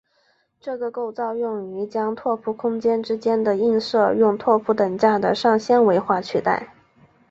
[0.59, 6.73] 这个构造用于将拓扑空间之间的映射用拓扑等价的上纤维化取代。